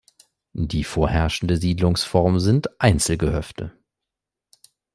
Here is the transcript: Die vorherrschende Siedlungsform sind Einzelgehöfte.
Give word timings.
Die 0.53 0.83
vorherrschende 0.83 1.57
Siedlungsform 1.57 2.39
sind 2.39 2.81
Einzelgehöfte. 2.81 3.71